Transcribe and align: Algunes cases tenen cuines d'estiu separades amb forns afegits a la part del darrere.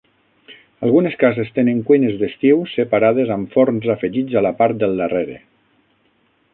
Algunes 0.87 1.17
cases 1.23 1.51
tenen 1.57 1.83
cuines 1.89 2.17
d'estiu 2.23 2.65
separades 2.73 3.35
amb 3.39 3.53
forns 3.59 3.87
afegits 3.97 4.41
a 4.41 4.47
la 4.49 4.57
part 4.63 4.85
del 4.85 4.99
darrere. 5.05 5.41